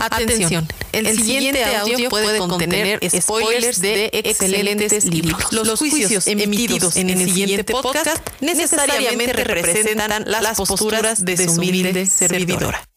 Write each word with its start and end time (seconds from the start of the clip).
Atención, 0.00 0.66
el, 0.92 1.16
siguiente 1.16 1.64
audio 1.64 2.08
puede 2.08 2.38
contener 2.38 3.00
spoilers 3.08 3.80
de 3.80 4.10
excelentes 4.12 5.04
libros. 5.04 5.52
Los 5.52 5.78
juicios 5.78 6.26
emitidos 6.26 6.96
en 6.96 7.10
el 7.10 7.24
siguiente 7.24 7.64
podcast 7.64 8.26
necesariamente 8.40 9.32
representan 9.32 10.24
las 10.26 10.56
posturas 10.56 11.24
de 11.24 11.36
su 11.36 11.52
humilde 11.52 12.06
servidora. 12.06 12.89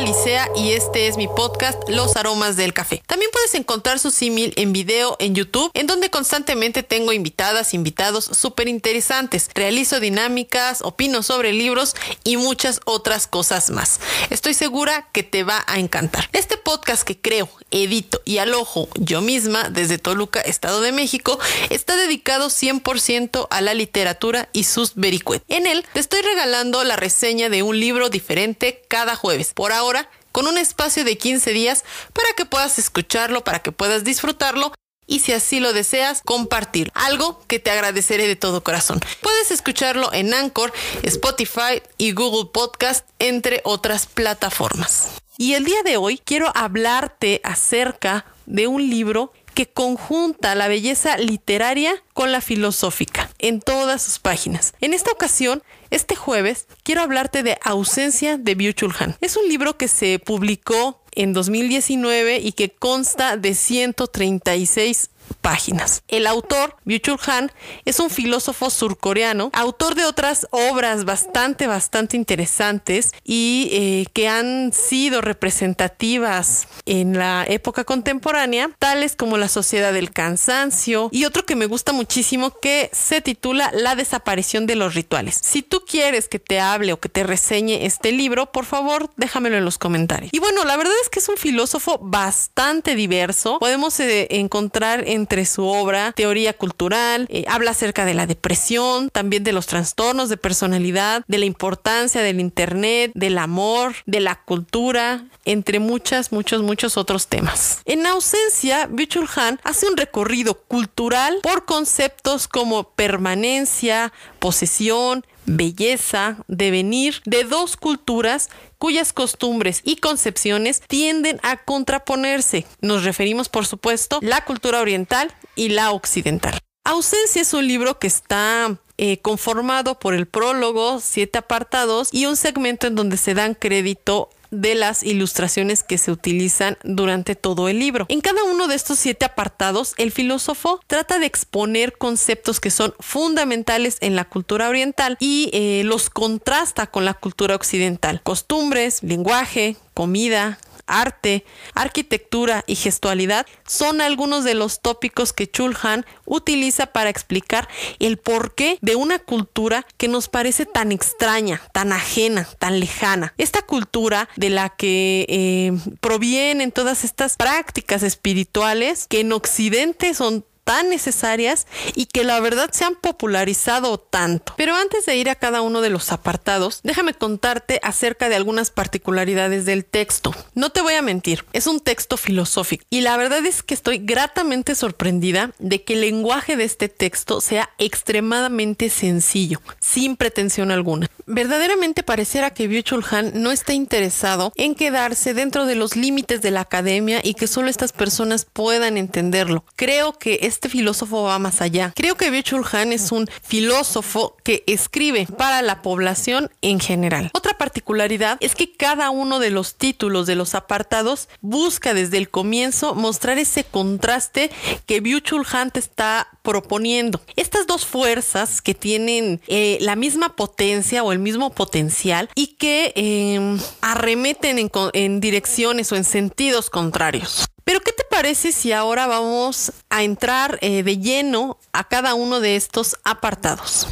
Licea 0.00 0.48
y 0.56 0.72
este 0.72 1.08
es 1.08 1.16
mi 1.18 1.28
podcast 1.28 1.78
Los 1.88 2.16
aromas 2.16 2.56
del 2.56 2.72
café. 2.72 3.02
También 3.06 3.30
puedes 3.32 3.54
encontrar 3.54 3.98
su 3.98 4.10
símil 4.10 4.54
en 4.56 4.72
video 4.72 5.16
en 5.18 5.34
YouTube, 5.34 5.70
en 5.74 5.86
donde 5.86 6.08
constantemente 6.08 6.82
tengo 6.82 7.12
invitadas, 7.12 7.74
invitados 7.74 8.24
súper 8.24 8.68
interesantes. 8.68 9.50
Realizo 9.54 10.00
dinámicas, 10.00 10.80
opino 10.82 11.22
sobre 11.22 11.52
libros 11.52 11.94
y 12.24 12.38
muchas 12.38 12.80
otras 12.86 13.26
cosas 13.26 13.70
más. 13.70 14.00
Estoy 14.30 14.54
segura 14.54 15.06
que 15.12 15.22
te 15.22 15.44
va 15.44 15.64
a 15.66 15.78
encantar. 15.78 16.30
Este 16.32 16.56
podcast 16.56 17.02
que 17.02 17.20
creo, 17.20 17.50
edito 17.70 18.22
y 18.24 18.38
alojo 18.38 18.88
yo 18.94 19.20
misma 19.20 19.68
desde 19.68 19.98
Toluca, 19.98 20.40
Estado 20.40 20.80
de 20.80 20.92
México, 20.92 21.38
está 21.68 21.96
dedicado 21.96 22.48
100% 22.48 23.48
a 23.50 23.60
la 23.60 23.74
literatura 23.74 24.48
y 24.52 24.64
sus 24.64 24.94
vericuetos. 24.94 25.44
En 25.48 25.66
él 25.66 25.84
te 25.92 26.00
estoy 26.00 26.22
regalando 26.22 26.82
la 26.84 26.96
reseña 26.96 27.50
de 27.50 27.62
un 27.62 27.78
libro 27.78 28.08
diferente 28.08 28.82
cada 28.88 29.14
jueves. 29.14 29.52
Por 29.54 29.72
ahora, 29.72 29.89
con 30.32 30.46
un 30.46 30.58
espacio 30.58 31.04
de 31.04 31.18
15 31.18 31.52
días 31.52 31.84
para 32.12 32.32
que 32.36 32.44
puedas 32.44 32.78
escucharlo, 32.78 33.44
para 33.44 33.60
que 33.60 33.72
puedas 33.72 34.04
disfrutarlo 34.04 34.72
y 35.10 35.18
si 35.18 35.32
así 35.32 35.58
lo 35.58 35.72
deseas, 35.72 36.22
compartir. 36.24 36.92
Algo 36.94 37.42
que 37.48 37.58
te 37.58 37.72
agradeceré 37.72 38.28
de 38.28 38.36
todo 38.36 38.62
corazón. 38.62 39.00
Puedes 39.20 39.50
escucharlo 39.50 40.12
en 40.12 40.32
Anchor, 40.32 40.72
Spotify 41.02 41.82
y 41.98 42.12
Google 42.12 42.48
Podcast, 42.52 43.08
entre 43.18 43.60
otras 43.64 44.06
plataformas. 44.06 45.08
Y 45.36 45.54
el 45.54 45.64
día 45.64 45.82
de 45.82 45.96
hoy 45.96 46.20
quiero 46.24 46.52
hablarte 46.54 47.40
acerca 47.42 48.24
de 48.46 48.68
un 48.68 48.88
libro 48.88 49.32
que 49.54 49.66
conjunta 49.66 50.54
la 50.54 50.68
belleza 50.68 51.18
literaria 51.18 52.00
con 52.14 52.30
la 52.30 52.40
filosófica 52.40 53.30
en 53.40 53.60
todas 53.60 54.02
sus 54.02 54.20
páginas. 54.20 54.74
En 54.80 54.94
esta 54.94 55.10
ocasión, 55.10 55.62
este 55.90 56.14
jueves, 56.14 56.66
quiero 56.82 57.02
hablarte 57.02 57.42
de 57.42 57.58
Ausencia 57.62 58.38
de 58.38 58.54
Byung 58.54 58.74
Chul 58.74 58.94
Han. 58.98 59.16
Es 59.20 59.36
un 59.36 59.48
libro 59.48 59.76
que 59.76 59.88
se 59.88 60.18
publicó 60.18 61.02
en 61.12 61.32
2019 61.32 62.38
y 62.38 62.52
que 62.52 62.70
consta 62.70 63.36
de 63.36 63.54
136 63.54 65.10
páginas. 65.34 66.02
El 66.08 66.26
autor, 66.26 66.76
Byung-Chul 66.84 67.18
Han, 67.28 67.52
es 67.84 68.00
un 68.00 68.10
filósofo 68.10 68.70
surcoreano, 68.70 69.50
autor 69.52 69.94
de 69.94 70.04
otras 70.04 70.46
obras 70.50 71.04
bastante, 71.04 71.66
bastante 71.66 72.16
interesantes 72.16 73.12
y 73.24 73.68
eh, 73.72 74.06
que 74.12 74.28
han 74.28 74.72
sido 74.72 75.20
representativas 75.20 76.68
en 76.86 77.18
la 77.18 77.44
época 77.48 77.84
contemporánea, 77.84 78.70
tales 78.78 79.16
como 79.16 79.38
La 79.38 79.48
Sociedad 79.48 79.92
del 79.92 80.12
Cansancio 80.12 81.08
y 81.12 81.24
otro 81.24 81.44
que 81.46 81.56
me 81.56 81.66
gusta 81.66 81.92
muchísimo 81.92 82.50
que 82.60 82.90
se 82.92 83.20
titula 83.20 83.70
La 83.74 83.94
desaparición 83.94 84.66
de 84.66 84.76
los 84.76 84.94
rituales. 84.94 85.38
Si 85.42 85.62
tú 85.62 85.82
quieres 85.86 86.28
que 86.28 86.38
te 86.38 86.60
hable 86.60 86.92
o 86.92 87.00
que 87.00 87.08
te 87.08 87.22
reseñe 87.22 87.84
este 87.84 88.12
libro, 88.12 88.52
por 88.52 88.64
favor, 88.64 89.10
déjamelo 89.16 89.56
en 89.56 89.64
los 89.64 89.78
comentarios. 89.78 90.32
Y 90.32 90.38
bueno, 90.38 90.64
la 90.64 90.76
verdad 90.76 90.92
es 91.02 91.08
que 91.08 91.18
es 91.18 91.28
un 91.28 91.36
filósofo 91.36 91.98
bastante 92.02 92.94
diverso. 92.94 93.58
Podemos 93.58 93.98
eh, 94.00 94.28
encontrar 94.30 95.04
en 95.06 95.19
entre 95.20 95.44
su 95.44 95.66
obra 95.66 96.12
Teoría 96.12 96.52
Cultural, 96.52 97.26
eh, 97.30 97.44
habla 97.46 97.70
acerca 97.70 98.04
de 98.04 98.14
la 98.14 98.26
depresión, 98.26 99.10
también 99.10 99.44
de 99.44 99.52
los 99.52 99.66
trastornos 99.66 100.28
de 100.28 100.36
personalidad, 100.36 101.24
de 101.28 101.38
la 101.38 101.44
importancia 101.44 102.22
del 102.22 102.40
Internet, 102.40 103.12
del 103.14 103.38
amor, 103.38 103.94
de 104.06 104.20
la 104.20 104.36
cultura, 104.36 105.24
entre 105.44 105.78
muchas, 105.78 106.32
muchos, 106.32 106.62
muchos 106.62 106.96
otros 106.96 107.28
temas. 107.28 107.80
En 107.84 108.06
ausencia, 108.06 108.86
Bichul 108.86 109.28
Han 109.36 109.60
hace 109.64 109.86
un 109.86 109.96
recorrido 109.96 110.54
cultural 110.54 111.38
por 111.42 111.64
conceptos 111.64 112.48
como 112.48 112.84
permanencia, 112.84 114.12
posesión, 114.38 115.24
belleza, 115.46 116.36
devenir 116.48 117.22
de 117.24 117.44
dos 117.44 117.76
culturas 117.76 118.50
cuyas 118.78 119.12
costumbres 119.12 119.82
y 119.84 119.96
concepciones 119.96 120.82
tienden 120.86 121.40
a 121.42 121.58
contraponerse. 121.64 122.66
Nos 122.80 123.04
referimos, 123.04 123.48
por 123.48 123.66
supuesto, 123.66 124.18
la 124.22 124.44
cultura 124.44 124.80
oriental 124.80 125.32
y 125.56 125.70
la 125.70 125.92
occidental. 125.92 126.58
Ausencia 126.84 127.42
es 127.42 127.52
un 127.52 127.66
libro 127.66 127.98
que 127.98 128.06
está 128.06 128.78
eh, 128.96 129.18
conformado 129.18 129.98
por 129.98 130.14
el 130.14 130.26
prólogo, 130.26 131.00
siete 131.00 131.38
apartados 131.38 132.08
y 132.12 132.26
un 132.26 132.36
segmento 132.36 132.86
en 132.86 132.94
donde 132.94 133.16
se 133.16 133.34
dan 133.34 133.54
crédito 133.54 134.30
de 134.50 134.74
las 134.74 135.02
ilustraciones 135.02 135.82
que 135.82 135.98
se 135.98 136.10
utilizan 136.10 136.76
durante 136.82 137.34
todo 137.34 137.68
el 137.68 137.78
libro. 137.78 138.06
En 138.08 138.20
cada 138.20 138.42
uno 138.44 138.68
de 138.68 138.74
estos 138.74 138.98
siete 138.98 139.24
apartados, 139.24 139.94
el 139.96 140.12
filósofo 140.12 140.80
trata 140.86 141.18
de 141.18 141.26
exponer 141.26 141.96
conceptos 141.96 142.60
que 142.60 142.70
son 142.70 142.94
fundamentales 142.98 143.98
en 144.00 144.16
la 144.16 144.24
cultura 144.24 144.68
oriental 144.68 145.16
y 145.20 145.50
eh, 145.52 145.82
los 145.84 146.10
contrasta 146.10 146.86
con 146.86 147.04
la 147.04 147.14
cultura 147.14 147.54
occidental. 147.54 148.20
Costumbres, 148.22 149.02
lenguaje, 149.02 149.76
comida, 149.94 150.58
arte, 150.90 151.44
arquitectura 151.74 152.64
y 152.66 152.74
gestualidad 152.74 153.46
son 153.66 154.00
algunos 154.00 154.44
de 154.44 154.54
los 154.54 154.80
tópicos 154.80 155.32
que 155.32 155.50
Chulhan 155.50 156.04
utiliza 156.26 156.86
para 156.86 157.10
explicar 157.10 157.68
el 157.98 158.18
porqué 158.18 158.78
de 158.80 158.96
una 158.96 159.18
cultura 159.18 159.86
que 159.96 160.08
nos 160.08 160.28
parece 160.28 160.66
tan 160.66 160.92
extraña, 160.92 161.62
tan 161.72 161.92
ajena, 161.92 162.48
tan 162.58 162.80
lejana. 162.80 163.34
Esta 163.38 163.62
cultura 163.62 164.28
de 164.36 164.50
la 164.50 164.70
que 164.70 165.26
eh, 165.28 165.72
provienen 166.00 166.72
todas 166.72 167.04
estas 167.04 167.36
prácticas 167.36 168.02
espirituales 168.02 169.06
que 169.08 169.20
en 169.20 169.32
Occidente 169.32 170.14
son 170.14 170.44
tan 170.70 170.88
necesarias 170.88 171.66
y 171.96 172.06
que 172.06 172.22
la 172.22 172.38
verdad 172.38 172.70
se 172.70 172.84
han 172.84 172.94
popularizado 172.94 173.98
tanto. 173.98 174.54
Pero 174.56 174.76
antes 174.76 175.04
de 175.04 175.16
ir 175.16 175.28
a 175.28 175.34
cada 175.34 175.62
uno 175.62 175.80
de 175.80 175.90
los 175.90 176.12
apartados, 176.12 176.78
déjame 176.84 177.12
contarte 177.12 177.80
acerca 177.82 178.28
de 178.28 178.36
algunas 178.36 178.70
particularidades 178.70 179.66
del 179.66 179.84
texto. 179.84 180.32
No 180.54 180.70
te 180.70 180.80
voy 180.80 180.94
a 180.94 181.02
mentir, 181.02 181.44
es 181.52 181.66
un 181.66 181.80
texto 181.80 182.16
filosófico 182.16 182.84
y 182.88 183.00
la 183.00 183.16
verdad 183.16 183.44
es 183.46 183.64
que 183.64 183.74
estoy 183.74 183.98
gratamente 183.98 184.76
sorprendida 184.76 185.50
de 185.58 185.82
que 185.82 185.94
el 185.94 186.02
lenguaje 186.02 186.56
de 186.56 186.62
este 186.62 186.88
texto 186.88 187.40
sea 187.40 187.70
extremadamente 187.78 188.90
sencillo, 188.90 189.60
sin 189.80 190.14
pretensión 190.14 190.70
alguna. 190.70 191.10
Verdaderamente 191.26 192.04
pareciera 192.04 192.50
que 192.50 192.68
Byung-Chul 192.68 193.32
no 193.34 193.50
está 193.50 193.72
interesado 193.72 194.52
en 194.54 194.76
quedarse 194.76 195.34
dentro 195.34 195.66
de 195.66 195.74
los 195.74 195.96
límites 195.96 196.42
de 196.42 196.52
la 196.52 196.60
academia 196.60 197.20
y 197.24 197.34
que 197.34 197.48
solo 197.48 197.68
estas 197.68 197.92
personas 197.92 198.44
puedan 198.44 198.96
entenderlo. 198.96 199.64
Creo 199.74 200.12
que 200.12 200.38
es 200.42 200.59
este 200.60 200.68
filósofo 200.68 201.22
va 201.22 201.38
más 201.38 201.62
allá. 201.62 201.94
Creo 201.96 202.18
que 202.18 202.30
Byung-Chul 202.30 202.66
Han 202.74 202.92
es 202.92 203.12
un 203.12 203.26
filósofo 203.42 204.36
que 204.44 204.62
escribe 204.66 205.26
para 205.38 205.62
la 205.62 205.80
población 205.80 206.50
en 206.60 206.80
general. 206.80 207.30
Otra 207.32 207.56
particularidad 207.56 208.36
es 208.40 208.54
que 208.54 208.70
cada 208.70 209.08
uno 209.08 209.38
de 209.38 209.48
los 209.48 209.76
títulos 209.76 210.26
de 210.26 210.34
los 210.34 210.54
apartados 210.54 211.30
busca 211.40 211.94
desde 211.94 212.18
el 212.18 212.28
comienzo 212.28 212.94
mostrar 212.94 213.38
ese 213.38 213.64
contraste 213.64 214.50
que 214.84 215.02
Byung-Chul 215.02 215.46
Han 215.50 215.70
te 215.70 215.80
está 215.80 216.28
proponiendo. 216.42 217.22
Estas 217.36 217.66
dos 217.66 217.86
fuerzas 217.86 218.60
que 218.60 218.74
tienen 218.74 219.40
eh, 219.46 219.78
la 219.80 219.96
misma 219.96 220.36
potencia 220.36 221.02
o 221.02 221.12
el 221.12 221.20
mismo 221.20 221.54
potencial 221.54 222.28
y 222.34 222.48
que 222.58 222.92
em, 222.96 223.58
arremeten 223.80 224.58
en, 224.58 224.70
en 224.92 225.20
direcciones 225.20 225.90
o 225.90 225.96
en 225.96 226.04
sentidos 226.04 226.68
contrarios. 226.68 227.46
Pero 227.70 227.82
¿qué 227.82 227.92
te 227.92 228.02
parece 228.02 228.50
si 228.50 228.72
ahora 228.72 229.06
vamos 229.06 229.70
a 229.90 230.02
entrar 230.02 230.58
eh, 230.60 230.82
de 230.82 230.98
lleno 230.98 231.56
a 231.72 231.84
cada 231.86 232.14
uno 232.14 232.40
de 232.40 232.56
estos 232.56 232.96
apartados? 233.04 233.86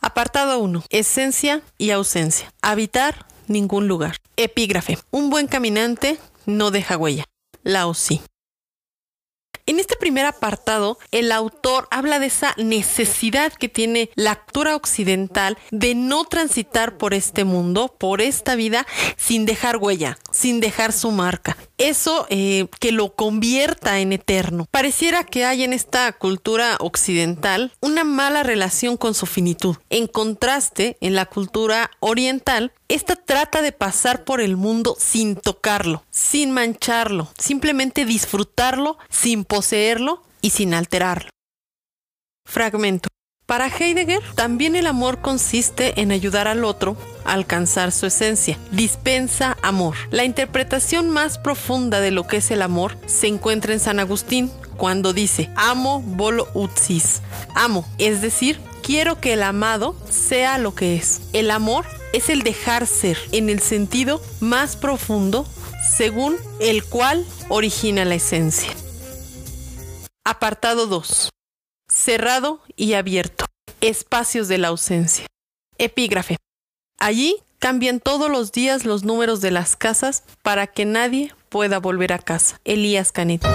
Apartado 0.00 0.58
1. 0.58 0.82
Esencia 0.90 1.62
y 1.78 1.90
ausencia. 1.90 2.52
Habitar 2.60 3.26
ningún 3.46 3.86
lugar. 3.86 4.16
Epígrafe. 4.36 4.98
Un 5.12 5.30
buen 5.30 5.46
caminante 5.46 6.18
no 6.46 6.70
deja 6.70 6.96
huella. 6.96 7.24
Lao 7.62 7.94
sí. 7.94 8.20
En 9.64 9.78
este 9.78 9.96
primer 9.96 10.26
apartado, 10.26 10.98
el 11.12 11.30
autor 11.30 11.86
habla 11.92 12.18
de 12.18 12.26
esa 12.26 12.52
necesidad 12.56 13.52
que 13.52 13.68
tiene 13.68 14.10
la 14.16 14.34
cultura 14.34 14.74
occidental 14.74 15.56
de 15.70 15.94
no 15.94 16.24
transitar 16.24 16.98
por 16.98 17.14
este 17.14 17.44
mundo, 17.44 17.94
por 17.96 18.20
esta 18.20 18.56
vida, 18.56 18.86
sin 19.16 19.46
dejar 19.46 19.76
huella, 19.76 20.18
sin 20.32 20.60
dejar 20.60 20.92
su 20.92 21.10
marca. 21.10 21.56
Eso 21.78 22.26
eh, 22.30 22.68
que 22.80 22.92
lo 22.92 23.14
convierta 23.14 24.00
en 24.00 24.12
eterno. 24.12 24.66
Pareciera 24.70 25.24
que 25.24 25.44
hay 25.44 25.64
en 25.64 25.72
esta 25.72 26.12
cultura 26.12 26.76
occidental 26.80 27.72
una 27.80 28.04
mala 28.04 28.42
relación 28.42 28.96
con 28.96 29.14
su 29.14 29.26
finitud. 29.26 29.76
En 29.90 30.06
contraste, 30.06 30.96
en 31.00 31.14
la 31.14 31.26
cultura 31.26 31.90
oriental, 32.00 32.72
esta 32.88 33.16
trata 33.16 33.62
de 33.62 33.72
pasar 33.72 34.24
por 34.24 34.40
el 34.40 34.56
mundo 34.56 34.96
sin 34.98 35.36
tocarlo, 35.36 36.04
sin 36.10 36.50
mancharlo, 36.50 37.28
simplemente 37.38 38.04
disfrutarlo 38.04 38.98
sin 39.08 39.44
poseerlo 39.44 40.22
y 40.40 40.50
sin 40.50 40.74
alterarlo. 40.74 41.30
Fragmento. 42.44 43.11
Para 43.46 43.66
Heidegger, 43.66 44.22
también 44.34 44.76
el 44.76 44.86
amor 44.86 45.20
consiste 45.20 46.00
en 46.00 46.10
ayudar 46.10 46.48
al 46.48 46.64
otro 46.64 46.96
a 47.24 47.32
alcanzar 47.32 47.92
su 47.92 48.06
esencia. 48.06 48.58
Dispensa 48.70 49.56
amor. 49.62 49.96
La 50.10 50.24
interpretación 50.24 51.10
más 51.10 51.38
profunda 51.38 52.00
de 52.00 52.12
lo 52.12 52.26
que 52.26 52.38
es 52.38 52.50
el 52.50 52.62
amor 52.62 52.96
se 53.06 53.26
encuentra 53.26 53.72
en 53.72 53.80
San 53.80 54.00
Agustín 54.00 54.50
cuando 54.76 55.12
dice, 55.12 55.50
amo 55.56 56.00
volo 56.00 56.48
utsis. 56.54 57.20
Amo, 57.54 57.84
es 57.98 58.22
decir, 58.22 58.58
quiero 58.82 59.20
que 59.20 59.34
el 59.34 59.42
amado 59.42 59.96
sea 60.08 60.58
lo 60.58 60.74
que 60.74 60.96
es. 60.96 61.20
El 61.32 61.50
amor 61.50 61.84
es 62.12 62.30
el 62.30 62.42
dejar 62.42 62.86
ser 62.86 63.18
en 63.32 63.50
el 63.50 63.60
sentido 63.60 64.22
más 64.40 64.76
profundo 64.76 65.46
según 65.96 66.36
el 66.60 66.84
cual 66.84 67.26
origina 67.48 68.04
la 68.04 68.14
esencia. 68.14 68.70
Apartado 70.24 70.86
2. 70.86 71.32
Cerrado 72.04 72.58
y 72.74 72.94
abierto. 72.94 73.44
Espacios 73.80 74.48
de 74.48 74.58
la 74.58 74.68
ausencia. 74.68 75.24
Epígrafe. 75.78 76.36
Allí 76.98 77.36
cambian 77.60 78.00
todos 78.00 78.28
los 78.28 78.50
días 78.50 78.84
los 78.84 79.04
números 79.04 79.40
de 79.40 79.52
las 79.52 79.76
casas 79.76 80.24
para 80.42 80.66
que 80.66 80.84
nadie 80.84 81.32
pueda 81.48 81.78
volver 81.78 82.12
a 82.12 82.18
casa. 82.18 82.60
Elías 82.64 83.12
Canet. 83.12 83.46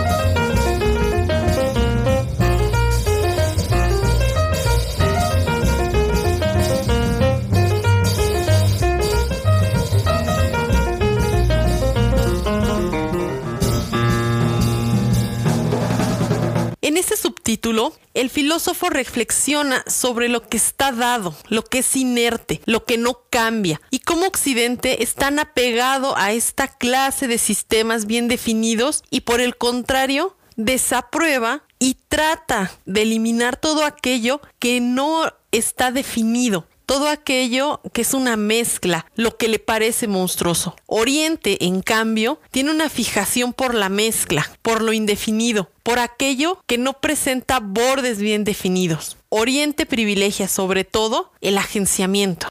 El 18.14 18.30
filósofo 18.30 18.90
reflexiona 18.90 19.84
sobre 19.88 20.30
lo 20.30 20.48
que 20.48 20.58
está 20.58 20.92
dado, 20.92 21.36
lo 21.50 21.64
que 21.64 21.80
es 21.80 21.96
inerte, 21.96 22.62
lo 22.66 22.86
que 22.86 22.98
no 22.98 23.22
cambia, 23.30 23.82
y 23.92 24.00
cómo 24.00 24.26
Occidente 24.26 25.04
es 25.04 25.16
tan 25.16 25.40
apegado 25.40 26.18
a 26.18 26.32
esta 26.32 26.68
clase 26.68 27.28
de 27.28 27.38
sistemas 27.38 28.06
bien 28.06 28.28
definidos 28.28 29.04
y 29.10 29.22
por 29.22 29.42
el 29.42 29.58
contrario, 29.58 30.36
desaprueba 30.56 31.64
y 31.80 31.98
trata 32.08 32.72
de 32.86 33.04
eliminar 33.04 33.58
todo 33.58 33.86
aquello 33.86 34.42
que 34.60 34.82
no 34.82 35.32
está 35.52 35.92
definido 35.92 36.68
todo 36.88 37.10
aquello 37.10 37.82
que 37.94 38.02
es 38.02 38.16
una 38.16 38.38
mezcla, 38.38 39.06
lo 39.16 39.38
que 39.38 39.50
le 39.50 39.60
parece 39.60 40.08
monstruoso. 40.08 40.76
Oriente, 40.88 41.66
en 41.66 41.82
cambio, 41.82 42.40
tiene 42.50 42.72
una 42.72 42.90
fijación 42.90 43.54
por 43.54 43.76
la 43.76 43.90
mezcla, 43.90 44.50
por 44.62 44.82
lo 44.82 44.94
indefinido, 44.94 45.70
por 45.84 46.00
aquello 46.00 46.60
que 46.66 46.78
no 46.78 46.94
presenta 46.94 47.60
bordes 47.60 48.20
bien 48.20 48.46
definidos. 48.46 49.18
Oriente 49.30 49.86
privilegia 49.86 50.48
sobre 50.48 50.86
todo 50.86 51.34
el 51.42 51.58
agenciamiento. 51.58 52.48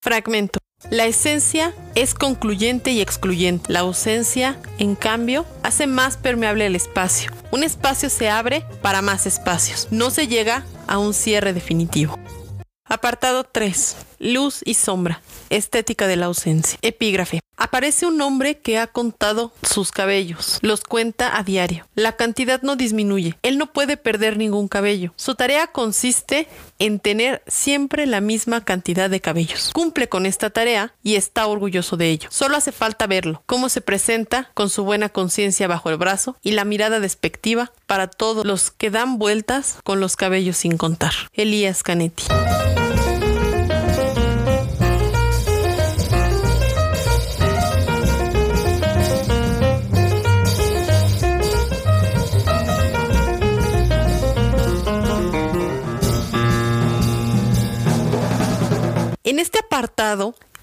Fragmento. 0.00 0.60
La 0.90 1.06
esencia 1.06 1.74
es 1.94 2.14
concluyente 2.14 2.92
y 2.92 3.00
excluyente. 3.00 3.72
La 3.72 3.80
ausencia, 3.80 4.60
en 4.78 4.94
cambio, 4.94 5.46
hace 5.62 5.86
más 5.86 6.16
permeable 6.16 6.66
el 6.66 6.76
espacio. 6.76 7.32
Un 7.50 7.64
espacio 7.64 8.10
se 8.10 8.28
abre 8.28 8.64
para 8.82 9.02
más 9.02 9.26
espacios. 9.26 9.88
No 9.90 10.10
se 10.10 10.28
llega 10.28 10.64
a 10.86 10.98
un 10.98 11.14
cierre 11.14 11.54
definitivo. 11.54 12.18
Apartado 12.94 13.42
3. 13.42 13.96
Luz 14.18 14.60
y 14.64 14.74
sombra. 14.74 15.20
Estética 15.50 16.06
de 16.06 16.16
la 16.16 16.26
ausencia. 16.26 16.78
Epígrafe. 16.82 17.40
Aparece 17.56 18.06
un 18.06 18.20
hombre 18.20 18.58
que 18.58 18.78
ha 18.78 18.88
contado 18.88 19.52
sus 19.62 19.92
cabellos. 19.92 20.58
Los 20.60 20.82
cuenta 20.82 21.36
a 21.38 21.44
diario. 21.44 21.86
La 21.94 22.16
cantidad 22.16 22.60
no 22.62 22.74
disminuye. 22.74 23.36
Él 23.42 23.58
no 23.58 23.72
puede 23.72 23.96
perder 23.96 24.36
ningún 24.36 24.66
cabello. 24.66 25.12
Su 25.16 25.36
tarea 25.36 25.68
consiste 25.68 26.48
en 26.80 26.98
tener 26.98 27.42
siempre 27.46 28.06
la 28.06 28.20
misma 28.20 28.64
cantidad 28.64 29.08
de 29.08 29.20
cabellos. 29.20 29.70
Cumple 29.72 30.08
con 30.08 30.26
esta 30.26 30.50
tarea 30.50 30.94
y 31.04 31.14
está 31.14 31.46
orgulloso 31.46 31.96
de 31.96 32.10
ello. 32.10 32.28
Solo 32.32 32.56
hace 32.56 32.72
falta 32.72 33.06
verlo, 33.06 33.42
cómo 33.46 33.68
se 33.68 33.80
presenta 33.80 34.50
con 34.54 34.68
su 34.68 34.84
buena 34.84 35.08
conciencia 35.08 35.68
bajo 35.68 35.90
el 35.90 35.96
brazo 35.96 36.36
y 36.42 36.52
la 36.52 36.64
mirada 36.64 36.98
despectiva 36.98 37.72
para 37.86 38.08
todos 38.08 38.44
los 38.44 38.72
que 38.72 38.90
dan 38.90 39.18
vueltas 39.18 39.78
con 39.84 40.00
los 40.00 40.16
cabellos 40.16 40.56
sin 40.56 40.76
contar. 40.76 41.12
Elías 41.32 41.82
Canetti. 41.82 42.24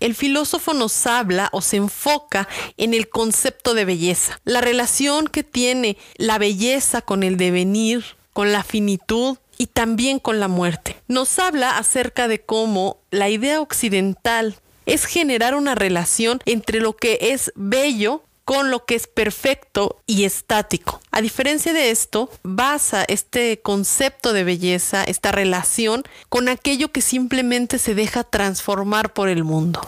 El 0.02 0.16
filósofo 0.16 0.74
nos 0.74 1.06
habla 1.08 1.50
o 1.52 1.62
se 1.62 1.78
enfoca 1.78 2.48
en 2.78 2.94
el 2.94 3.08
concepto 3.08 3.74
de 3.74 3.86
belleza, 3.86 4.42
la 4.44 4.60
relación 4.60 5.28
que 5.28 5.44
tiene 5.44 5.98
la 6.18 6.38
belleza 6.38 7.02
con 7.02 7.24
el 7.24 7.38
devenir, 7.38 8.04
con 8.34 8.52
la 8.52 8.64
finitud 8.64 9.38
y 9.58 9.68
también 9.68 10.20
con 10.20 10.40
la 10.40 10.48
muerte. 10.48 10.98
Nos 11.08 11.38
habla 11.38 11.78
acerca 11.78 12.28
de 12.28 12.42
cómo 12.42 12.98
la 13.12 13.30
idea 13.30 13.62
occidental 13.62 14.56
es 14.88 15.06
generar 15.06 15.54
una 15.54 15.76
relación 15.76 16.40
entre 16.46 16.80
lo 16.80 16.96
que 16.96 17.20
es 17.22 17.52
bello 17.56 18.24
con 18.46 18.72
lo 18.72 18.86
que 18.86 18.96
es 18.96 19.08
perfecto 19.08 20.02
y 20.06 20.24
estático. 20.24 21.02
A 21.12 21.22
diferencia 21.22 21.74
de 21.74 21.92
esto, 21.92 22.30
basa 22.44 23.04
este 23.08 23.62
concepto 23.62 24.34
de 24.34 24.44
belleza, 24.44 25.04
esta 25.04 25.32
relación, 25.32 26.04
con 26.30 26.50
aquello 26.50 26.92
que 26.92 27.02
simplemente 27.02 27.80
se 27.80 27.96
deja 27.96 28.24
transformar 28.24 29.14
por 29.14 29.30
el 29.30 29.44
mundo. 29.44 29.82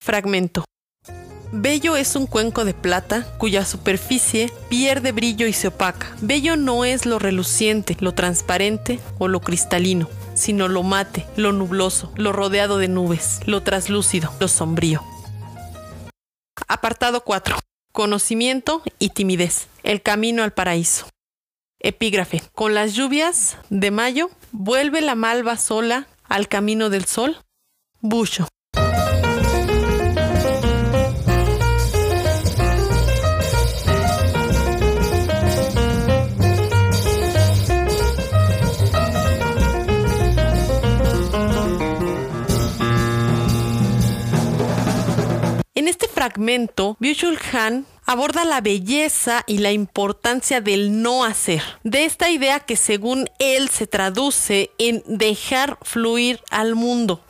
Fragmento. 0.00 0.64
Bello 1.56 1.94
es 1.94 2.16
un 2.16 2.26
cuenco 2.26 2.64
de 2.64 2.74
plata 2.74 3.32
cuya 3.38 3.64
superficie 3.64 4.50
pierde 4.68 5.12
brillo 5.12 5.46
y 5.46 5.52
se 5.52 5.68
opaca. 5.68 6.16
Bello 6.20 6.56
no 6.56 6.84
es 6.84 7.06
lo 7.06 7.20
reluciente, 7.20 7.96
lo 8.00 8.12
transparente 8.12 8.98
o 9.18 9.28
lo 9.28 9.40
cristalino, 9.40 10.08
sino 10.34 10.66
lo 10.66 10.82
mate, 10.82 11.26
lo 11.36 11.52
nubloso, 11.52 12.12
lo 12.16 12.32
rodeado 12.32 12.78
de 12.78 12.88
nubes, 12.88 13.38
lo 13.46 13.62
traslúcido, 13.62 14.32
lo 14.40 14.48
sombrío. 14.48 15.04
Apartado 16.68 17.24
4. 17.24 17.58
Conocimiento 17.92 18.82
y 18.98 19.10
timidez. 19.10 19.68
El 19.82 20.02
camino 20.02 20.42
al 20.42 20.52
paraíso. 20.52 21.06
Epígrafe. 21.80 22.42
Con 22.54 22.74
las 22.74 22.94
lluvias 22.94 23.58
de 23.70 23.90
mayo, 23.90 24.30
vuelve 24.52 25.00
la 25.00 25.14
malva 25.14 25.56
sola 25.56 26.06
al 26.28 26.48
camino 26.48 26.90
del 26.90 27.04
sol. 27.04 27.38
Bucho. 28.00 28.48
En 45.84 45.88
este 45.88 46.08
fragmento, 46.08 46.96
Byung 46.98 47.36
Han 47.52 47.84
aborda 48.06 48.46
la 48.46 48.62
belleza 48.62 49.44
y 49.46 49.58
la 49.58 49.70
importancia 49.70 50.62
del 50.62 51.02
no 51.02 51.24
hacer, 51.26 51.62
de 51.82 52.06
esta 52.06 52.30
idea 52.30 52.60
que 52.60 52.76
según 52.76 53.28
él 53.38 53.68
se 53.68 53.86
traduce 53.86 54.70
en 54.78 55.02
dejar 55.06 55.78
fluir 55.82 56.40
al 56.50 56.74
mundo, 56.74 57.22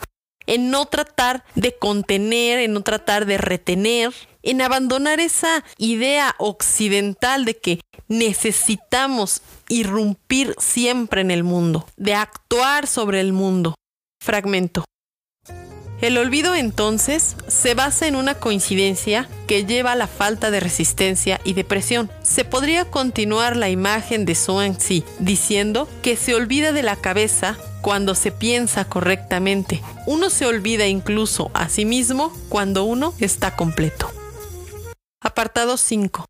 en 0.47 0.71
no 0.71 0.87
tratar 0.87 1.43
de 1.57 1.77
contener, 1.77 2.61
en 2.61 2.75
no 2.75 2.83
tratar 2.83 3.27
de 3.27 3.39
retener, 3.39 4.15
en 4.45 4.63
abandonar 4.63 5.19
esa 5.19 5.65
idea 5.77 6.37
occidental 6.39 7.45
de 7.45 7.57
que 7.57 7.81
necesitamos 8.07 9.43
irrumpir 9.69 10.55
siempre 10.59 11.23
en 11.23 11.33
el 11.33 11.43
mundo, 11.43 11.89
de 11.97 12.15
actuar 12.15 12.87
sobre 12.87 13.19
el 13.19 13.33
mundo. 13.33 13.75
Fragmento. 14.23 14.85
El 16.01 16.19
olvido 16.19 16.55
entonces 16.55 17.37
se 17.47 17.75
basa 17.75 18.07
en 18.07 18.17
una 18.17 18.35
coincidencia 18.35 19.29
que 19.47 19.65
lleva 19.65 19.93
a 19.93 19.97
la 19.97 20.07
falta 20.07 20.51
de 20.51 20.61
resistencia 20.61 21.41
y 21.45 21.55
depresión. 21.55 22.11
Se 22.23 22.45
podría 22.45 22.85
continuar 22.91 23.57
la 23.57 23.69
imagen 23.69 24.25
de 24.25 24.35
Zhuangzi 24.35 25.05
diciendo 25.19 25.89
que 26.03 26.17
se 26.17 26.35
olvida 26.35 26.73
de 26.73 26.83
la 26.83 26.97
cabeza 26.97 27.57
cuando 27.81 28.15
se 28.15 28.33
piensa 28.33 28.87
correctamente. 28.87 29.83
Uno 30.07 30.31
se 30.31 30.47
olvida 30.47 30.87
incluso 30.87 31.51
a 31.55 31.69
sí 31.69 31.85
mismo 31.85 32.33
cuando 32.49 32.85
uno 32.85 33.15
está 33.21 33.57
completo. 33.57 34.11
Apartado 35.23 35.77
5. 35.77 36.27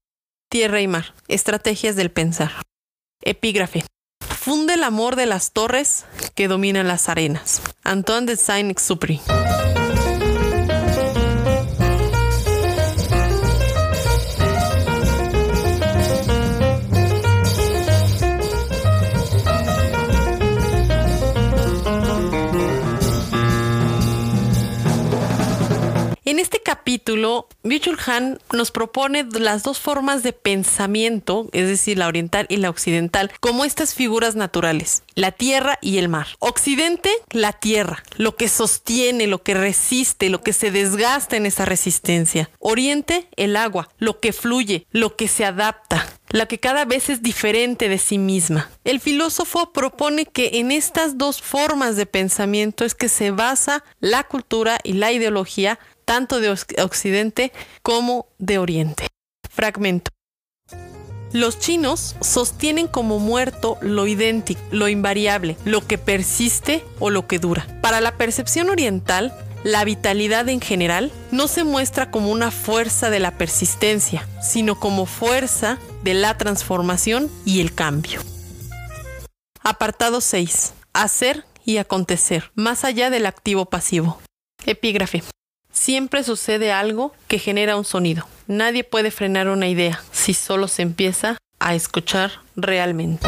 Tierra 0.51 0.81
y 0.81 0.89
mar. 0.89 1.15
Estrategias 1.29 1.97
del 1.97 2.11
pensar. 2.11 2.53
Epígrafe. 3.23 3.85
Funde 4.45 4.75
el 4.75 4.85
amor 4.85 5.17
de 5.17 5.25
las 5.25 5.53
torres 5.53 6.05
que 6.35 6.49
dominan 6.49 6.87
las 6.87 7.09
arenas. 7.09 7.63
Antoine 7.83 8.27
de 8.27 8.37
Saint-Exupéry. 8.37 9.23
Capítulo, 26.85 27.49
Byung 27.63 27.97
Han 28.07 28.39
nos 28.53 28.71
propone 28.71 29.27
las 29.41 29.63
dos 29.63 29.81
formas 29.81 30.23
de 30.23 30.35
pensamiento, 30.35 31.49
es 31.53 31.67
decir, 31.67 31.97
la 31.97 32.09
oriental 32.09 32.45
y 32.51 32.59
la 32.59 32.69
occidental, 32.69 33.33
como 33.41 33.65
estas 33.65 33.95
figuras 33.95 34.37
naturales, 34.37 35.03
la 35.15 35.33
tierra 35.33 35.79
y 35.81 35.97
el 35.97 36.11
mar. 36.11 36.27
Occidente, 36.41 37.11
la 37.31 37.53
tierra, 37.55 38.03
lo 38.19 38.37
que 38.37 38.49
sostiene, 38.49 39.27
lo 39.27 39.43
que 39.43 39.55
resiste, 39.55 40.29
lo 40.29 40.43
que 40.43 40.53
se 40.53 40.71
desgasta 40.71 41.39
en 41.39 41.47
esa 41.47 41.65
resistencia. 41.65 42.51
Oriente, 42.59 43.29
el 43.37 43.57
agua, 43.57 43.89
lo 43.97 44.21
que 44.21 44.35
fluye, 44.35 44.87
lo 44.91 45.17
que 45.17 45.27
se 45.27 45.47
adapta 45.47 46.07
la 46.35 46.47
que 46.47 46.59
cada 46.59 46.85
vez 46.85 47.11
es 47.11 47.23
diferente 47.23 47.89
de 47.89 47.97
sí 47.97 48.19
misma. 48.19 48.69
El 48.83 48.99
filósofo 48.99 49.73
propone 49.73 50.27
que 50.27 50.59
en 50.59 50.73
estas 50.73 51.17
dos 51.17 51.41
formas 51.41 51.95
de 51.95 52.07
pensamiento 52.07 52.85
es 52.85 52.97
que 52.97 53.09
se 53.09 53.31
basa 53.31 53.85
la 54.01 54.25
cultura 54.25 54.81
y 54.83 54.95
la 54.95 55.13
ideología 55.13 55.79
tanto 56.05 56.41
de 56.41 56.51
Occidente 56.51 57.53
como 57.83 58.27
de 58.39 58.59
Oriente. 58.59 59.07
Fragmento. 59.51 60.11
Los 61.33 61.59
chinos 61.59 62.15
sostienen 62.21 62.87
como 62.87 63.19
muerto 63.19 63.77
lo 63.81 64.07
idéntico, 64.07 64.61
lo 64.71 64.89
invariable, 64.89 65.57
lo 65.65 65.85
que 65.85 65.99
persiste 65.99 66.85
o 67.01 67.11
lo 67.11 67.27
que 67.27 67.41
dura. 67.41 67.67
Para 67.81 68.01
la 68.01 68.17
percepción 68.17 68.71
oriental, 68.71 69.35
la 69.65 69.85
vitalidad 69.85 70.49
en 70.49 70.61
general 70.61 71.11
no 71.33 71.49
se 71.49 71.65
muestra 71.65 72.11
como 72.11 72.31
una 72.31 72.53
fuerza 72.53 73.11
de 73.11 73.19
la 73.19 73.37
persistencia, 73.37 74.29
sino 74.41 74.79
como 74.79 75.07
fuerza 75.07 75.79
de 76.05 76.15
la 76.15 76.39
transformación 76.39 77.29
y 77.45 77.61
el 77.61 77.75
cambio. 77.75 78.21
Apartado 79.61 80.21
6. 80.21 80.75
Hacer 80.93 81.45
y 81.65 81.79
acontecer, 81.79 82.53
más 82.55 82.85
allá 82.85 83.11
del 83.11 83.27
activo 83.27 83.65
pasivo. 83.65 84.21
Epígrafe. 84.67 85.25
Siempre 85.75 86.23
sucede 86.23 86.73
algo 86.73 87.13
que 87.27 87.39
genera 87.39 87.77
un 87.77 87.85
sonido. 87.85 88.27
Nadie 88.47 88.85
puede 88.85 89.11
frenar 89.11 89.49
una 89.49 89.67
idea 89.67 90.01
si 90.13 90.33
solo 90.33 90.69
se 90.69 90.83
empieza 90.83 91.37
a 91.59 91.75
escuchar 91.75 92.31
realmente. 92.55 93.27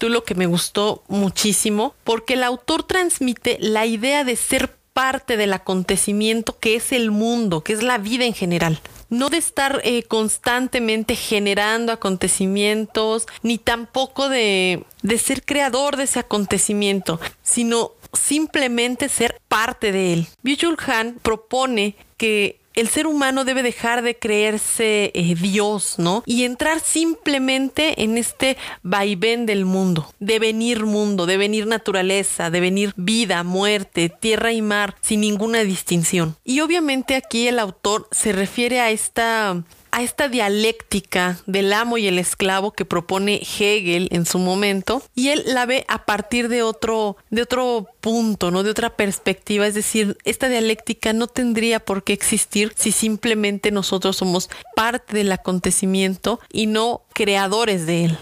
Capítulo 0.00 0.24
que 0.24 0.34
me 0.34 0.46
gustó 0.46 1.02
muchísimo 1.08 1.94
porque 2.04 2.32
el 2.32 2.42
autor 2.42 2.84
transmite 2.84 3.58
la 3.60 3.84
idea 3.84 4.24
de 4.24 4.34
ser 4.34 4.74
parte 4.94 5.36
del 5.36 5.52
acontecimiento 5.52 6.58
que 6.58 6.74
es 6.74 6.92
el 6.92 7.10
mundo, 7.10 7.60
que 7.60 7.74
es 7.74 7.82
la 7.82 7.98
vida 7.98 8.24
en 8.24 8.32
general. 8.32 8.80
No 9.10 9.28
de 9.28 9.36
estar 9.36 9.82
eh, 9.84 10.04
constantemente 10.04 11.16
generando 11.16 11.92
acontecimientos, 11.92 13.26
ni 13.42 13.58
tampoco 13.58 14.30
de, 14.30 14.84
de 15.02 15.18
ser 15.18 15.44
creador 15.44 15.98
de 15.98 16.04
ese 16.04 16.18
acontecimiento, 16.18 17.20
sino 17.42 17.92
simplemente 18.14 19.10
ser 19.10 19.38
parte 19.48 19.92
de 19.92 20.14
él. 20.14 20.28
Byung 20.42 20.78
Han 20.86 21.18
propone 21.20 21.94
que 22.16 22.59
el 22.74 22.88
ser 22.88 23.06
humano 23.06 23.44
debe 23.44 23.62
dejar 23.62 24.02
de 24.02 24.16
creerse 24.16 25.10
eh, 25.14 25.34
Dios, 25.34 25.96
¿no? 25.98 26.22
Y 26.26 26.44
entrar 26.44 26.80
simplemente 26.80 28.02
en 28.02 28.16
este 28.16 28.56
vaivén 28.82 29.46
del 29.46 29.64
mundo, 29.64 30.12
de 30.20 30.38
venir 30.38 30.84
mundo, 30.86 31.26
de 31.26 31.36
venir 31.36 31.66
naturaleza, 31.66 32.50
de 32.50 32.60
venir 32.60 32.92
vida, 32.96 33.42
muerte, 33.42 34.08
tierra 34.08 34.52
y 34.52 34.62
mar, 34.62 34.96
sin 35.00 35.20
ninguna 35.20 35.60
distinción. 35.64 36.36
Y 36.44 36.60
obviamente 36.60 37.16
aquí 37.16 37.48
el 37.48 37.58
autor 37.58 38.08
se 38.12 38.32
refiere 38.32 38.80
a 38.80 38.90
esta 38.90 39.62
a 39.92 40.02
esta 40.02 40.28
dialéctica 40.28 41.38
del 41.46 41.72
amo 41.72 41.98
y 41.98 42.06
el 42.06 42.18
esclavo 42.18 42.72
que 42.72 42.84
propone 42.84 43.40
Hegel 43.42 44.08
en 44.12 44.26
su 44.26 44.38
momento 44.38 45.02
y 45.14 45.28
él 45.28 45.42
la 45.46 45.66
ve 45.66 45.84
a 45.88 46.04
partir 46.04 46.48
de 46.48 46.62
otro 46.62 47.16
de 47.30 47.42
otro 47.42 47.86
punto, 48.00 48.50
¿no? 48.50 48.62
De 48.62 48.70
otra 48.70 48.90
perspectiva, 48.96 49.66
es 49.66 49.74
decir, 49.74 50.16
esta 50.24 50.48
dialéctica 50.48 51.12
no 51.12 51.26
tendría 51.26 51.80
por 51.80 52.04
qué 52.04 52.12
existir 52.12 52.72
si 52.76 52.92
simplemente 52.92 53.70
nosotros 53.70 54.16
somos 54.16 54.50
parte 54.74 55.16
del 55.16 55.32
acontecimiento 55.32 56.40
y 56.52 56.66
no 56.66 57.02
creadores 57.12 57.86
de 57.86 58.06
él. 58.06 58.18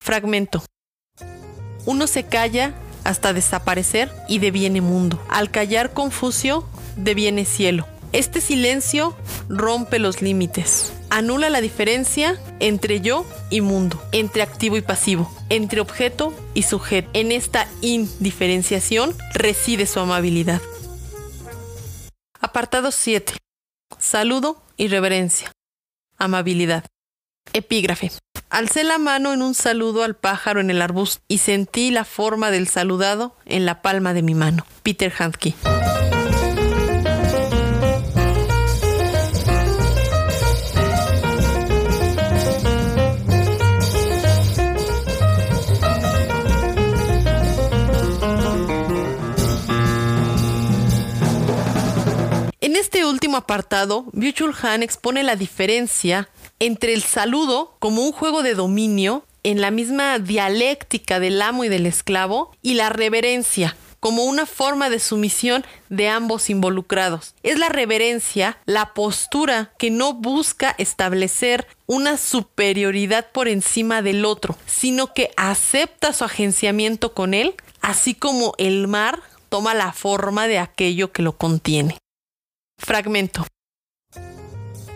Fragmento. 0.00 0.62
Uno 1.84 2.06
se 2.06 2.24
calla 2.24 2.74
hasta 3.04 3.32
desaparecer 3.32 4.10
y 4.28 4.40
deviene 4.40 4.80
mundo. 4.80 5.22
Al 5.28 5.50
callar 5.50 5.92
Confucio, 5.92 6.66
deviene 6.96 7.44
cielo. 7.44 7.86
Este 8.12 8.40
silencio 8.40 9.16
rompe 9.48 9.98
los 9.98 10.22
límites, 10.22 10.92
anula 11.10 11.50
la 11.50 11.60
diferencia 11.60 12.40
entre 12.60 13.00
yo 13.00 13.26
y 13.50 13.60
mundo, 13.60 14.02
entre 14.12 14.42
activo 14.42 14.76
y 14.76 14.82
pasivo, 14.82 15.30
entre 15.48 15.80
objeto 15.80 16.34
y 16.54 16.62
sujeto. 16.62 17.08
En 17.12 17.32
esta 17.32 17.68
indiferenciación 17.80 19.14
reside 19.34 19.86
su 19.86 20.00
amabilidad. 20.00 20.60
Apartado 22.40 22.90
7. 22.90 23.34
Saludo 23.98 24.62
y 24.76 24.88
reverencia. 24.88 25.52
Amabilidad. 26.18 26.84
Epígrafe. 27.52 28.10
Alcé 28.50 28.84
la 28.84 28.98
mano 28.98 29.32
en 29.32 29.42
un 29.42 29.54
saludo 29.54 30.02
al 30.02 30.16
pájaro 30.16 30.60
en 30.60 30.70
el 30.70 30.80
arbusto 30.80 31.22
y 31.28 31.38
sentí 31.38 31.90
la 31.90 32.04
forma 32.04 32.50
del 32.50 32.68
saludado 32.68 33.34
en 33.44 33.66
la 33.66 33.82
palma 33.82 34.14
de 34.14 34.22
mi 34.22 34.34
mano. 34.34 34.66
Peter 34.82 35.12
Handke. 35.18 35.54
Apartado, 53.36 54.06
Byung 54.12 54.54
Han 54.62 54.82
expone 54.82 55.22
la 55.22 55.36
diferencia 55.36 56.28
entre 56.58 56.94
el 56.94 57.02
saludo 57.02 57.76
como 57.78 58.02
un 58.02 58.12
juego 58.12 58.42
de 58.42 58.54
dominio 58.54 59.24
en 59.42 59.60
la 59.60 59.70
misma 59.70 60.18
dialéctica 60.18 61.20
del 61.20 61.40
amo 61.40 61.64
y 61.64 61.68
del 61.68 61.86
esclavo 61.86 62.50
y 62.62 62.74
la 62.74 62.88
reverencia 62.88 63.76
como 64.00 64.24
una 64.24 64.46
forma 64.46 64.90
de 64.90 65.00
sumisión 65.00 65.64
de 65.88 66.08
ambos 66.08 66.50
involucrados. 66.50 67.34
Es 67.42 67.58
la 67.58 67.68
reverencia, 67.68 68.58
la 68.64 68.94
postura 68.94 69.72
que 69.78 69.90
no 69.90 70.12
busca 70.14 70.74
establecer 70.78 71.66
una 71.86 72.16
superioridad 72.16 73.30
por 73.32 73.48
encima 73.48 74.02
del 74.02 74.24
otro, 74.24 74.56
sino 74.66 75.12
que 75.12 75.30
acepta 75.36 76.12
su 76.12 76.24
agenciamiento 76.24 77.14
con 77.14 77.34
él, 77.34 77.54
así 77.80 78.14
como 78.14 78.54
el 78.58 78.86
mar 78.86 79.20
toma 79.48 79.74
la 79.74 79.92
forma 79.92 80.46
de 80.46 80.58
aquello 80.58 81.12
que 81.12 81.22
lo 81.22 81.36
contiene. 81.36 81.98
Fragmento. 82.78 83.46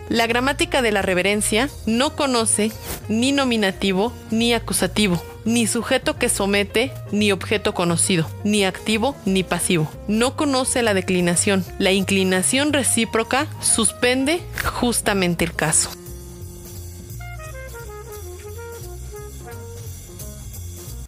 La 0.09 0.27
gramática 0.27 0.81
de 0.81 0.91
la 0.91 1.01
reverencia 1.01 1.69
no 1.85 2.15
conoce 2.17 2.71
ni 3.07 3.31
nominativo 3.31 4.11
ni 4.29 4.53
acusativo, 4.53 5.21
ni 5.45 5.67
sujeto 5.67 6.17
que 6.17 6.27
somete, 6.27 6.91
ni 7.13 7.31
objeto 7.31 7.73
conocido, 7.73 8.27
ni 8.43 8.65
activo 8.65 9.15
ni 9.25 9.43
pasivo. 9.43 9.89
No 10.09 10.35
conoce 10.35 10.83
la 10.83 10.93
declinación. 10.93 11.63
La 11.79 11.93
inclinación 11.93 12.73
recíproca 12.73 13.47
suspende 13.61 14.41
justamente 14.63 15.45
el 15.45 15.53
caso. 15.53 16.00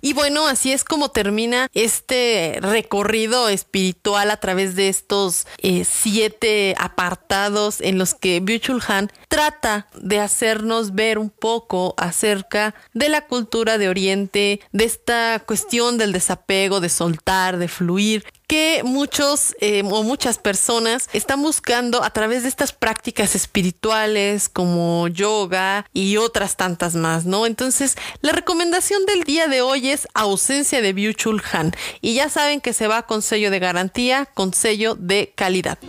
Y 0.05 0.11
bueno, 0.11 0.47
así 0.47 0.73
es 0.73 0.83
como 0.83 1.11
termina 1.11 1.69
este 1.73 2.57
recorrido 2.59 3.47
espiritual 3.47 4.31
a 4.31 4.37
través 4.37 4.75
de 4.75 4.89
estos 4.89 5.47
eh, 5.59 5.85
siete 5.85 6.75
apartados 6.77 7.79
en 7.79 7.97
los 7.97 8.13
que 8.13 8.41
Byung 8.41 8.81
Han 8.89 9.09
trata 9.29 9.87
de 9.95 10.19
hacernos 10.19 10.93
ver 10.93 11.17
un 11.17 11.29
poco 11.29 11.93
acerca 11.95 12.75
de 12.93 13.07
la 13.07 13.27
cultura 13.27 13.77
de 13.77 13.87
Oriente, 13.87 14.59
de 14.73 14.83
esta 14.83 15.41
cuestión 15.45 15.97
del 15.97 16.11
desapego, 16.11 16.81
de 16.81 16.89
soltar, 16.89 17.55
de 17.57 17.69
fluir, 17.69 18.25
que 18.53 18.83
muchos 18.85 19.55
eh, 19.61 19.81
o 19.83 20.03
muchas 20.03 20.37
personas 20.37 21.09
están 21.11 21.41
buscando 21.41 22.03
a 22.03 22.11
través 22.11 22.43
de 22.43 22.49
estas 22.49 22.71
prácticas 22.71 23.33
espirituales 23.33 24.47
como 24.47 25.07
yoga 25.07 25.87
y 25.91 26.17
otras 26.17 26.55
tantas 26.55 26.93
más, 26.93 27.25
¿no? 27.25 27.47
Entonces, 27.47 27.95
la 28.21 28.31
recomendación 28.31 29.07
del 29.07 29.23
día 29.23 29.47
de 29.47 29.61
hoy 29.63 29.89
es 29.89 30.07
ausencia 30.13 30.83
de 30.83 30.93
Byung 30.93 31.41
Han 31.51 31.71
y 31.99 32.13
ya 32.13 32.29
saben 32.29 32.61
que 32.61 32.73
se 32.73 32.87
va 32.87 33.07
con 33.07 33.23
sello 33.23 33.49
de 33.49 33.57
garantía, 33.57 34.27
con 34.35 34.53
sello 34.53 34.93
de 34.93 35.33
calidad. 35.35 35.79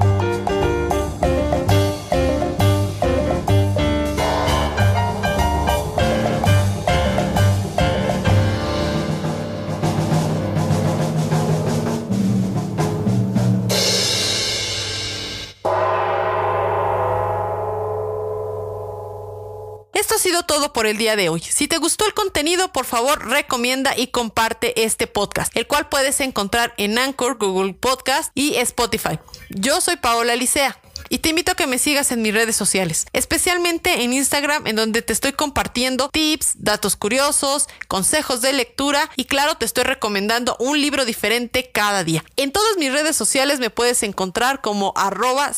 Esto 19.94 20.16
ha 20.16 20.18
sido 20.18 20.42
todo 20.42 20.72
por 20.72 20.86
el 20.86 20.98
día 20.98 21.14
de 21.14 21.28
hoy. 21.28 21.40
Si 21.40 21.68
te 21.68 21.78
gustó 21.78 22.04
el 22.04 22.14
contenido, 22.14 22.72
por 22.72 22.84
favor, 22.84 23.28
recomienda 23.28 23.96
y 23.96 24.08
comparte 24.08 24.82
este 24.82 25.06
podcast, 25.06 25.56
el 25.56 25.68
cual 25.68 25.88
puedes 25.88 26.18
encontrar 26.18 26.74
en 26.78 26.98
Anchor, 26.98 27.38
Google 27.38 27.74
Podcast 27.74 28.32
y 28.34 28.56
Spotify. 28.56 29.20
Yo 29.50 29.80
soy 29.80 29.96
Paola 29.96 30.34
Licea. 30.34 30.80
Y 31.10 31.18
te 31.18 31.28
invito 31.28 31.52
a 31.52 31.54
que 31.54 31.66
me 31.66 31.78
sigas 31.78 32.10
en 32.10 32.22
mis 32.22 32.34
redes 32.34 32.56
sociales, 32.56 33.06
especialmente 33.12 34.02
en 34.02 34.12
Instagram, 34.12 34.66
en 34.66 34.74
donde 34.74 35.02
te 35.02 35.12
estoy 35.12 35.32
compartiendo 35.32 36.08
tips, 36.08 36.54
datos 36.56 36.96
curiosos, 36.96 37.68
consejos 37.88 38.40
de 38.40 38.52
lectura 38.52 39.10
y 39.14 39.26
claro, 39.26 39.56
te 39.56 39.66
estoy 39.66 39.84
recomendando 39.84 40.56
un 40.58 40.80
libro 40.80 41.04
diferente 41.04 41.70
cada 41.72 42.04
día. 42.04 42.24
En 42.36 42.52
todas 42.52 42.78
mis 42.78 42.90
redes 42.90 43.16
sociales 43.16 43.60
me 43.60 43.70
puedes 43.70 44.02
encontrar 44.02 44.60
como 44.60 44.92
arroba 44.96 45.52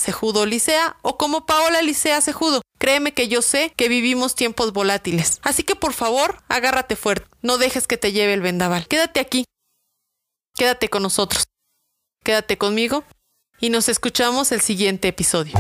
licea 0.47 0.97
o 1.03 1.17
como 1.17 1.47
Paola 1.47 1.81
Licea 1.81 2.21
Cejudo. 2.21 2.61
Créeme 2.87 3.13
que 3.13 3.27
yo 3.27 3.43
sé 3.43 3.73
que 3.75 3.89
vivimos 3.89 4.37
tiempos 4.37 4.73
volátiles. 4.73 5.41
Así 5.43 5.65
que 5.65 5.75
por 5.75 5.93
favor, 5.93 6.45
agárrate 6.47 6.95
fuerte. 6.95 7.27
No 7.43 7.59
dejes 7.59 7.89
que 7.89 7.97
te 7.97 8.13
lleve 8.13 8.33
el 8.33 8.43
vendaval. 8.43 8.87
Quédate 8.87 9.19
aquí. 9.19 9.45
Quédate 10.55 10.89
con 10.89 11.03
nosotros. 11.03 11.49
Quédate 12.23 12.59
conmigo 12.59 13.03
y 13.59 13.71
nos 13.71 13.89
escuchamos 13.89 14.53
el 14.53 14.61
siguiente 14.61 15.09
episodio. 15.09 15.55